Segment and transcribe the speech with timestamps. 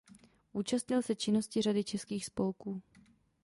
[0.53, 2.81] Účastnil se činnosti řady českých spolků.